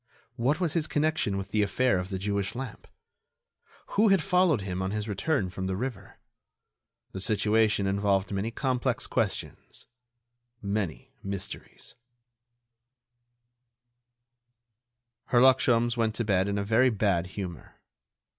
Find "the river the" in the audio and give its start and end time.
5.67-7.19